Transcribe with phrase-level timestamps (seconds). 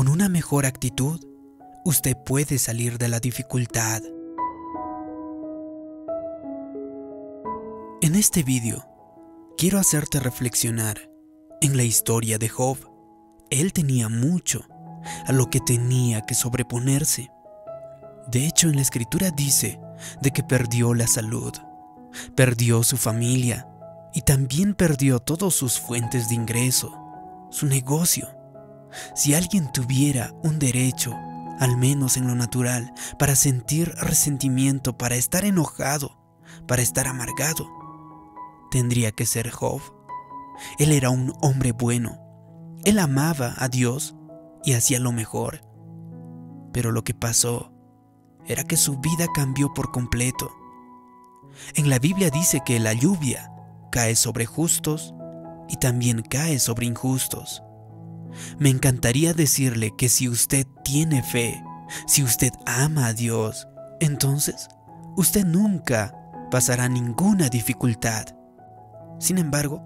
[0.00, 1.20] Con una mejor actitud,
[1.84, 4.00] usted puede salir de la dificultad.
[8.00, 8.88] En este vídeo,
[9.58, 11.10] quiero hacerte reflexionar
[11.60, 12.78] en la historia de Job.
[13.50, 14.64] Él tenía mucho
[15.26, 17.30] a lo que tenía que sobreponerse.
[18.26, 19.78] De hecho, en la escritura dice
[20.22, 21.52] de que perdió la salud,
[22.34, 23.68] perdió su familia
[24.14, 26.90] y también perdió todas sus fuentes de ingreso,
[27.50, 28.39] su negocio.
[29.14, 31.14] Si alguien tuviera un derecho,
[31.58, 36.18] al menos en lo natural, para sentir resentimiento, para estar enojado,
[36.66, 37.68] para estar amargado,
[38.70, 39.80] tendría que ser Job.
[40.78, 42.18] Él era un hombre bueno.
[42.84, 44.14] Él amaba a Dios
[44.64, 45.62] y hacía lo mejor.
[46.72, 47.72] Pero lo que pasó
[48.46, 50.50] era que su vida cambió por completo.
[51.74, 53.52] En la Biblia dice que la lluvia
[53.90, 55.14] cae sobre justos
[55.68, 57.62] y también cae sobre injustos.
[58.58, 61.62] Me encantaría decirle que si usted tiene fe,
[62.06, 63.68] si usted ama a Dios,
[64.00, 64.68] entonces
[65.16, 66.14] usted nunca
[66.50, 68.26] pasará ninguna dificultad.
[69.18, 69.82] Sin embargo,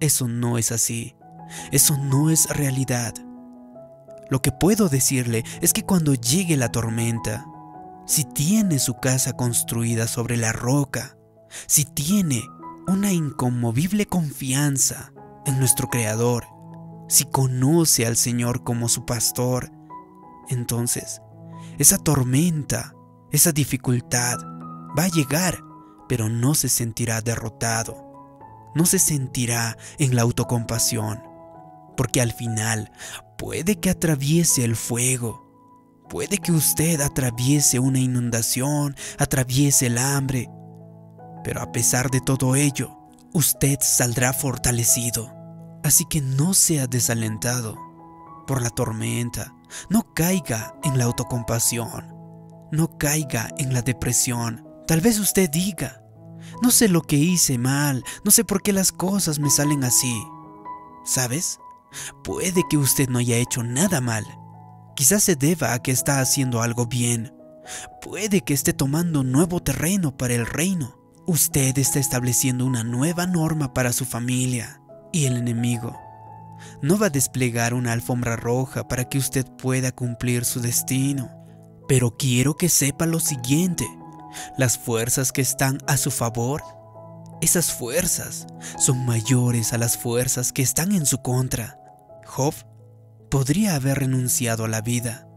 [0.00, 1.16] eso no es así.
[1.70, 3.14] Eso no es realidad.
[4.28, 7.46] Lo que puedo decirle es que cuando llegue la tormenta,
[8.06, 11.16] si tiene su casa construida sobre la roca,
[11.66, 12.42] si tiene
[12.88, 15.12] una inconmovible confianza
[15.44, 16.46] en nuestro Creador,
[17.08, 19.70] si conoce al Señor como su pastor,
[20.48, 21.20] entonces
[21.78, 22.94] esa tormenta,
[23.32, 24.38] esa dificultad
[24.98, 25.62] va a llegar,
[26.08, 31.22] pero no se sentirá derrotado, no se sentirá en la autocompasión,
[31.96, 32.92] porque al final
[33.36, 35.46] puede que atraviese el fuego,
[36.08, 40.48] puede que usted atraviese una inundación, atraviese el hambre,
[41.44, 42.96] pero a pesar de todo ello,
[43.32, 45.35] usted saldrá fortalecido.
[45.86, 47.78] Así que no sea desalentado
[48.48, 49.54] por la tormenta,
[49.88, 52.12] no caiga en la autocompasión,
[52.72, 54.66] no caiga en la depresión.
[54.88, 56.02] Tal vez usted diga,
[56.60, 60.20] no sé lo que hice mal, no sé por qué las cosas me salen así.
[61.04, 61.60] ¿Sabes?
[62.24, 64.24] Puede que usted no haya hecho nada mal.
[64.96, 67.32] Quizás se deba a que está haciendo algo bien.
[68.02, 70.98] Puede que esté tomando nuevo terreno para el reino.
[71.28, 76.06] Usted está estableciendo una nueva norma para su familia y el enemigo
[76.82, 81.30] no va a desplegar una alfombra roja para que usted pueda cumplir su destino.
[81.88, 83.86] Pero quiero que sepa lo siguiente,
[84.58, 86.62] las fuerzas que están a su favor,
[87.40, 88.46] esas fuerzas
[88.78, 91.78] son mayores a las fuerzas que están en su contra.
[92.24, 92.54] Job
[93.30, 95.28] podría haber renunciado a la vida,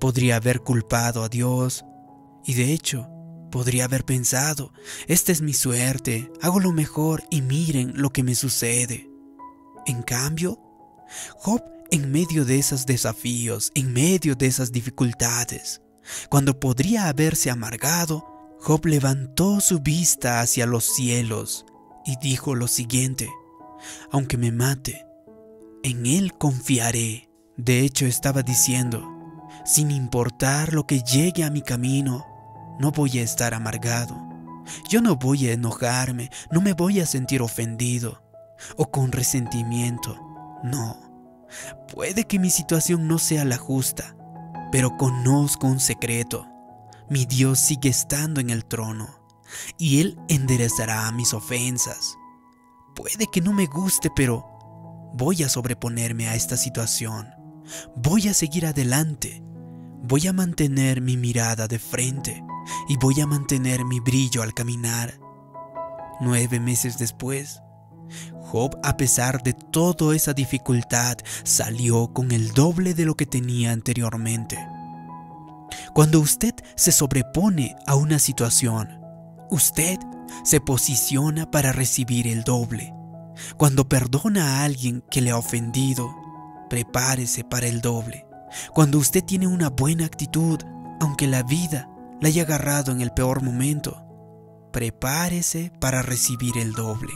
[0.00, 1.84] podría haber culpado a Dios
[2.44, 3.08] y de hecho
[3.52, 4.72] Podría haber pensado,
[5.08, 9.11] esta es mi suerte, hago lo mejor y miren lo que me sucede.
[9.86, 10.58] En cambio,
[11.36, 11.62] Job
[11.92, 15.82] en medio de esos desafíos, en medio de esas dificultades,
[16.30, 21.66] cuando podría haberse amargado, Job levantó su vista hacia los cielos
[22.06, 23.28] y dijo lo siguiente,
[24.10, 25.04] aunque me mate,
[25.82, 27.28] en él confiaré.
[27.58, 29.06] De hecho estaba diciendo,
[29.66, 32.24] sin importar lo que llegue a mi camino,
[32.80, 34.16] no voy a estar amargado.
[34.88, 38.22] Yo no voy a enojarme, no me voy a sentir ofendido
[38.76, 40.18] o con resentimiento.
[40.62, 40.98] No.
[41.92, 44.16] Puede que mi situación no sea la justa,
[44.70, 46.46] pero conozco un secreto.
[47.10, 49.22] Mi Dios sigue estando en el trono
[49.78, 52.16] y Él enderezará mis ofensas.
[52.94, 57.28] Puede que no me guste, pero voy a sobreponerme a esta situación.
[57.96, 59.42] Voy a seguir adelante.
[60.04, 62.42] Voy a mantener mi mirada de frente
[62.88, 65.18] y voy a mantener mi brillo al caminar.
[66.20, 67.62] Nueve meses después,
[68.42, 73.72] Job, a pesar de toda esa dificultad, salió con el doble de lo que tenía
[73.72, 74.58] anteriormente.
[75.94, 79.00] Cuando usted se sobrepone a una situación,
[79.50, 79.98] usted
[80.44, 82.94] se posiciona para recibir el doble.
[83.56, 86.14] Cuando perdona a alguien que le ha ofendido,
[86.68, 88.26] prepárese para el doble.
[88.74, 90.60] Cuando usted tiene una buena actitud,
[91.00, 91.88] aunque la vida
[92.20, 94.06] la haya agarrado en el peor momento,
[94.72, 97.12] prepárese para recibir el doble.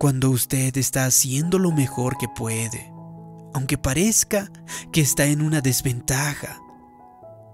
[0.00, 2.90] Cuando usted está haciendo lo mejor que puede,
[3.52, 4.50] aunque parezca
[4.94, 6.58] que está en una desventaja,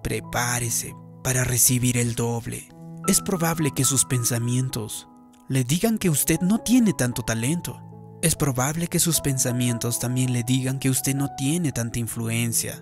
[0.00, 0.94] prepárese
[1.24, 2.68] para recibir el doble.
[3.08, 5.08] Es probable que sus pensamientos
[5.48, 7.82] le digan que usted no tiene tanto talento.
[8.22, 12.80] Es probable que sus pensamientos también le digan que usted no tiene tanta influencia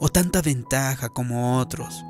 [0.00, 2.02] o tanta ventaja como otros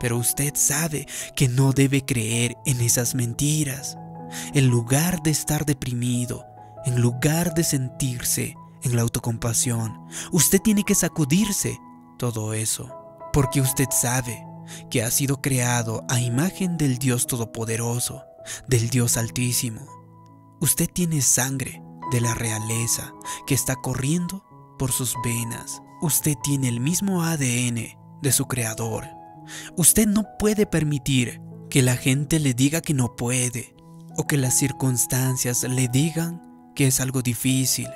[0.00, 3.96] pero usted sabe que no debe creer en esas mentiras.
[4.52, 6.44] En lugar de estar deprimido,
[6.84, 9.98] en lugar de sentirse en la autocompasión,
[10.32, 11.78] usted tiene que sacudirse
[12.18, 12.90] todo eso
[13.32, 14.46] porque usted sabe
[14.90, 18.22] que ha sido creado a imagen del Dios Todopoderoso,
[18.68, 19.86] del Dios Altísimo.
[20.60, 21.82] Usted tiene sangre
[22.12, 23.12] de la realeza
[23.46, 24.44] que está corriendo
[24.78, 25.82] por sus venas.
[26.00, 29.06] Usted tiene el mismo ADN de su creador.
[29.76, 31.40] Usted no puede permitir
[31.70, 33.74] que la gente le diga que no puede
[34.16, 36.42] o que las circunstancias le digan
[36.74, 37.88] que es algo difícil,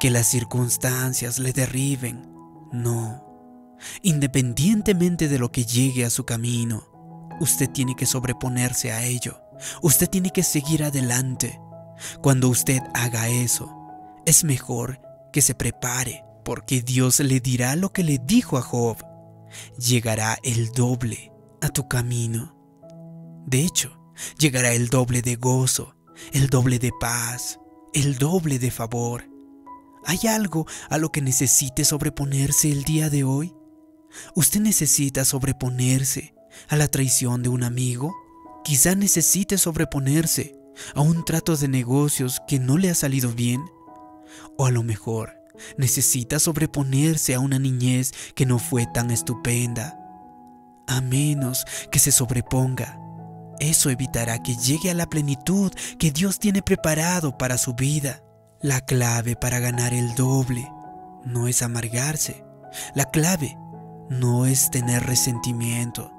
[0.00, 2.28] que las circunstancias le derriben.
[2.72, 3.24] No.
[4.02, 6.84] Independientemente de lo que llegue a su camino,
[7.40, 9.40] usted tiene que sobreponerse a ello.
[9.82, 11.60] Usted tiene que seguir adelante.
[12.22, 13.74] Cuando usted haga eso,
[14.26, 15.00] es mejor
[15.32, 18.98] que se prepare, porque Dios le dirá lo que le dijo a Job.
[19.78, 22.54] Llegará el doble a tu camino.
[23.46, 23.97] De hecho,
[24.38, 25.94] llegará el doble de gozo,
[26.32, 27.58] el doble de paz,
[27.92, 29.28] el doble de favor.
[30.04, 33.54] ¿Hay algo a lo que necesite sobreponerse el día de hoy?
[34.34, 36.34] ¿Usted necesita sobreponerse
[36.68, 38.14] a la traición de un amigo?
[38.64, 40.56] Quizá necesite sobreponerse
[40.94, 43.62] a un trato de negocios que no le ha salido bien.
[44.56, 45.34] O a lo mejor
[45.76, 49.98] necesita sobreponerse a una niñez que no fue tan estupenda.
[50.86, 52.98] A menos que se sobreponga,
[53.60, 58.22] eso evitará que llegue a la plenitud que Dios tiene preparado para su vida.
[58.60, 60.70] La clave para ganar el doble
[61.24, 62.44] no es amargarse.
[62.94, 63.56] La clave
[64.10, 66.12] no es tener resentimiento.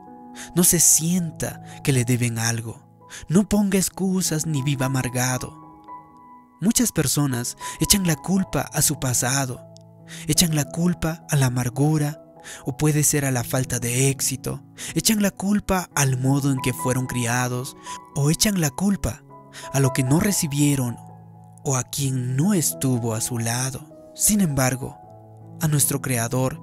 [0.56, 2.88] No se sienta que le deben algo.
[3.27, 5.57] No ponga excusas ni viva amargado.
[6.62, 9.65] Muchas personas echan la culpa a su pasado,
[10.27, 12.21] echan la culpa a la amargura
[12.65, 14.63] o puede ser a la falta de éxito,
[14.95, 17.75] echan la culpa al modo en que fueron criados
[18.15, 19.24] o echan la culpa
[19.74, 20.97] a lo que no recibieron
[21.63, 24.12] o a quien no estuvo a su lado.
[24.15, 24.97] Sin embargo,
[25.62, 26.62] a nuestro Creador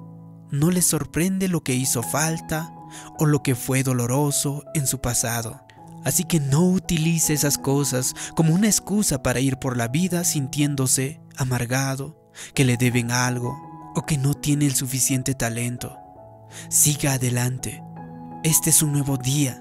[0.51, 2.73] no le sorprende lo que hizo falta
[3.19, 5.61] o lo que fue doloroso en su pasado.
[6.03, 11.19] Así que no utilice esas cosas como una excusa para ir por la vida sintiéndose
[11.35, 13.66] amargado, que le deben algo
[13.97, 15.97] o que no tiene el suficiente talento.
[16.69, 17.83] Siga adelante.
[18.43, 19.59] Este es un nuevo día.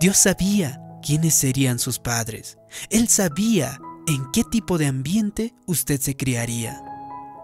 [0.00, 2.56] Dios sabía quiénes serían sus padres.
[2.88, 6.82] Él sabía en qué tipo de ambiente usted se criaría.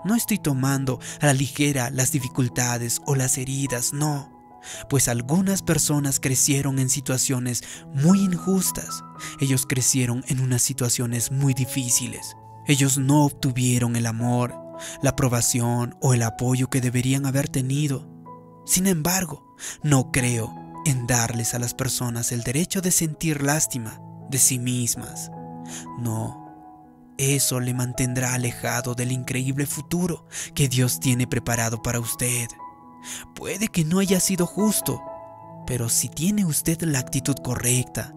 [0.06, 4.32] No estoy tomando a la ligera las dificultades o las heridas, no,
[4.88, 9.04] pues algunas personas crecieron en situaciones muy injustas.
[9.40, 12.34] Ellos crecieron en unas situaciones muy difíciles.
[12.66, 14.69] Ellos no obtuvieron el amor,
[15.02, 18.08] la aprobación o el apoyo que deberían haber tenido.
[18.64, 20.54] Sin embargo, no creo
[20.86, 24.00] en darles a las personas el derecho de sentir lástima
[24.30, 25.30] de sí mismas.
[25.98, 26.40] No,
[27.18, 32.48] eso le mantendrá alejado del increíble futuro que Dios tiene preparado para usted.
[33.34, 35.02] Puede que no haya sido justo,
[35.66, 38.14] pero si tiene usted la actitud correcta,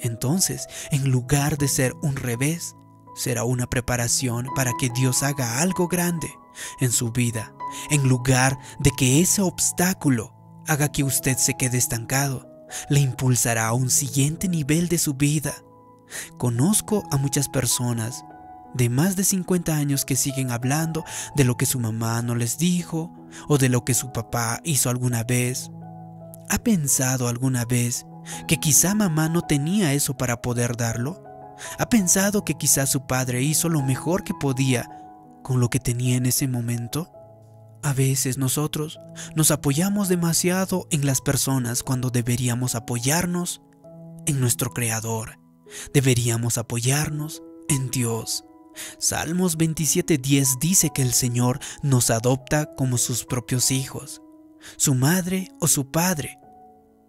[0.00, 2.76] entonces, en lugar de ser un revés,
[3.18, 6.32] será una preparación para que Dios haga algo grande
[6.80, 7.52] en su vida,
[7.90, 10.32] en lugar de que ese obstáculo
[10.66, 12.48] haga que usted se quede estancado,
[12.88, 15.54] le impulsará a un siguiente nivel de su vida.
[16.38, 18.24] Conozco a muchas personas
[18.74, 22.58] de más de 50 años que siguen hablando de lo que su mamá no les
[22.58, 23.12] dijo
[23.48, 25.70] o de lo que su papá hizo alguna vez.
[26.50, 28.06] ¿Ha pensado alguna vez
[28.46, 31.27] que quizá mamá no tenía eso para poder darlo?
[31.78, 34.88] ¿Ha pensado que quizá su padre hizo lo mejor que podía
[35.42, 37.10] con lo que tenía en ese momento?
[37.82, 38.98] A veces nosotros
[39.34, 43.62] nos apoyamos demasiado en las personas cuando deberíamos apoyarnos
[44.26, 45.38] en nuestro Creador.
[45.92, 48.44] Deberíamos apoyarnos en Dios.
[48.98, 54.22] Salmos 27:10 dice que el Señor nos adopta como sus propios hijos.
[54.76, 56.38] Su madre o su padre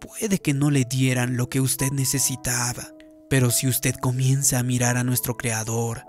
[0.00, 2.88] puede que no le dieran lo que usted necesitaba,
[3.30, 6.04] pero si usted comienza a mirar a nuestro Creador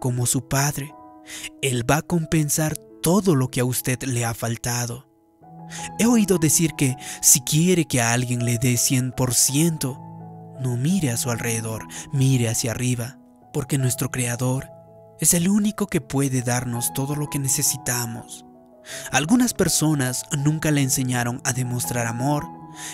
[0.00, 0.94] como su Padre,
[1.60, 5.08] Él va a compensar todo lo que a usted le ha faltado.
[5.98, 11.16] He oído decir que si quiere que a alguien le dé 100%, no mire a
[11.16, 13.18] su alrededor, mire hacia arriba,
[13.52, 14.70] porque nuestro Creador
[15.20, 18.44] es el único que puede darnos todo lo que necesitamos.
[19.10, 22.46] Algunas personas nunca le enseñaron a demostrar amor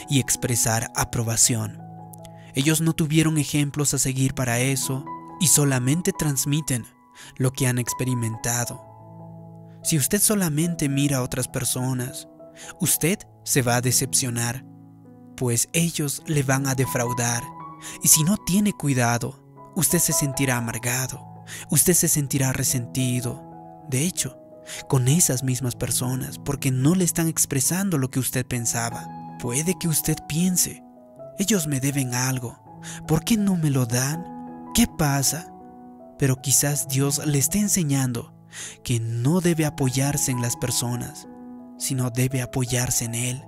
[0.08, 1.87] y expresar aprobación.
[2.54, 5.04] Ellos no tuvieron ejemplos a seguir para eso
[5.40, 6.84] y solamente transmiten
[7.36, 8.84] lo que han experimentado.
[9.82, 12.28] Si usted solamente mira a otras personas,
[12.80, 14.64] usted se va a decepcionar,
[15.36, 17.42] pues ellos le van a defraudar.
[18.02, 21.28] Y si no tiene cuidado, usted se sentirá amargado
[21.70, 23.42] usted se sentirá resentido.
[23.88, 24.38] De hecho,
[24.88, 29.06] con esas mismas personas porque no le están expresando lo que usted pensaba.
[29.40, 30.82] Puede que usted piense,
[31.38, 32.58] ellos me deben algo,
[33.06, 34.24] ¿por qué no me lo dan?
[34.74, 35.52] ¿Qué pasa?
[36.18, 38.34] Pero quizás Dios le esté enseñando
[38.82, 41.28] que no debe apoyarse en las personas,
[41.78, 43.44] sino debe apoyarse en Él.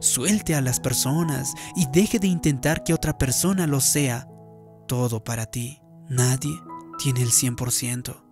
[0.00, 4.28] Suelte a las personas y deje de intentar que otra persona lo sea
[4.86, 5.80] todo para ti.
[6.08, 6.54] Nadie
[6.98, 8.22] tiene el 100%.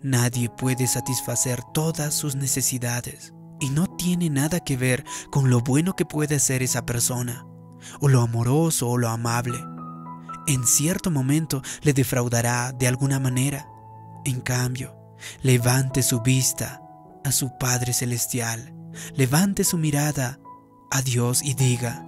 [0.00, 5.94] Nadie puede satisfacer todas sus necesidades y no tiene nada que ver con lo bueno
[5.94, 7.46] que puede ser esa persona,
[8.00, 9.58] o lo amoroso o lo amable.
[10.46, 13.68] En cierto momento le defraudará de alguna manera.
[14.24, 14.96] En cambio,
[15.42, 16.82] levante su vista
[17.24, 18.74] a su Padre Celestial,
[19.14, 20.40] levante su mirada
[20.90, 22.06] a Dios y diga,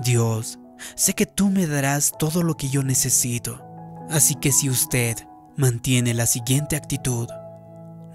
[0.00, 0.58] Dios,
[0.94, 3.62] sé que tú me darás todo lo que yo necesito.
[4.10, 5.16] Así que si usted
[5.56, 7.28] mantiene la siguiente actitud.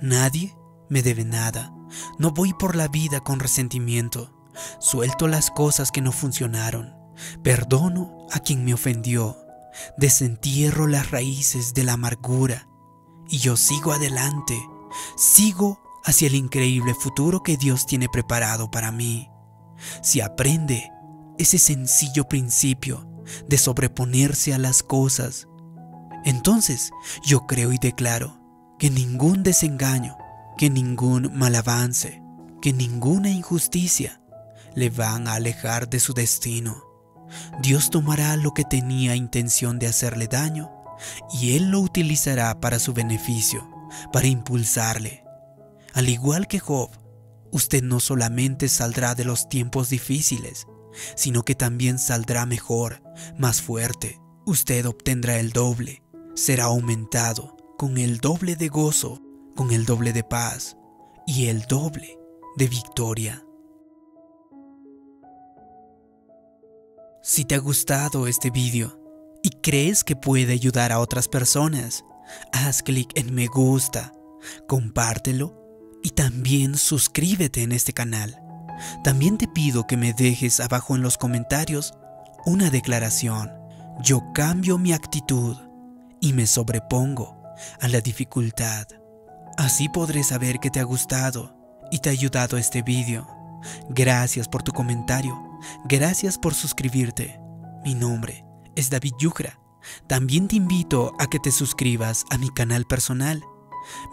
[0.01, 0.55] Nadie
[0.89, 1.73] me debe nada.
[2.17, 4.40] No voy por la vida con resentimiento.
[4.79, 6.95] Suelto las cosas que no funcionaron.
[7.43, 9.37] Perdono a quien me ofendió.
[9.97, 12.67] Desentierro las raíces de la amargura.
[13.29, 14.59] Y yo sigo adelante.
[15.17, 19.29] Sigo hacia el increíble futuro que Dios tiene preparado para mí.
[20.01, 20.91] Si aprende
[21.37, 23.07] ese sencillo principio
[23.47, 25.47] de sobreponerse a las cosas
[26.23, 26.91] entonces
[27.23, 28.37] yo creo y declaro
[28.77, 30.17] que ningún desengaño,
[30.57, 32.21] que ningún mal avance,
[32.61, 34.20] que ninguna injusticia
[34.75, 36.83] le van a alejar de su destino.
[37.61, 40.71] Dios tomará lo que tenía intención de hacerle daño
[41.33, 43.67] y Él lo utilizará para su beneficio,
[44.11, 45.23] para impulsarle.
[45.93, 46.89] Al igual que Job,
[47.51, 50.67] usted no solamente saldrá de los tiempos difíciles,
[51.15, 53.01] sino que también saldrá mejor,
[53.37, 54.19] más fuerte.
[54.45, 56.01] Usted obtendrá el doble
[56.33, 59.21] será aumentado con el doble de gozo,
[59.55, 60.77] con el doble de paz
[61.27, 62.17] y el doble
[62.57, 63.45] de victoria.
[67.33, 68.99] Si te ha gustado este vídeo
[69.41, 72.03] y crees que puede ayudar a otras personas,
[72.51, 74.11] haz clic en me gusta,
[74.67, 75.57] compártelo
[76.03, 78.37] y también suscríbete en este canal.
[79.05, 81.93] También te pido que me dejes abajo en los comentarios
[82.45, 83.49] una declaración.
[84.03, 85.55] Yo cambio mi actitud
[86.19, 87.41] y me sobrepongo
[87.79, 88.87] a la dificultad.
[89.55, 91.55] Así podré saber que te ha gustado
[91.91, 93.25] y te ha ayudado este vídeo.
[93.87, 95.50] Gracias por tu comentario.
[95.85, 97.39] Gracias por suscribirte.
[97.83, 99.59] Mi nombre es David Yugra.
[100.07, 103.43] También te invito a que te suscribas a mi canal personal.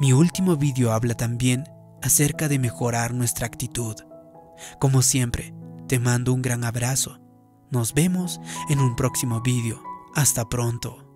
[0.00, 1.64] Mi último vídeo habla también
[2.02, 3.96] acerca de mejorar nuestra actitud.
[4.78, 5.54] Como siempre,
[5.88, 7.20] te mando un gran abrazo.
[7.70, 8.40] Nos vemos
[8.70, 9.82] en un próximo vídeo.
[10.14, 11.07] Hasta pronto.